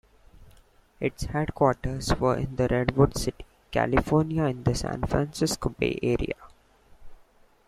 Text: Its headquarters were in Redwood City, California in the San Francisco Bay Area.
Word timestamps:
Its 0.99 1.25
headquarters 1.25 2.15
were 2.19 2.35
in 2.35 2.55
Redwood 2.55 3.15
City, 3.15 3.45
California 3.71 4.45
in 4.45 4.63
the 4.63 4.73
San 4.73 5.03
Francisco 5.05 5.69
Bay 5.69 5.99
Area. 6.01 6.33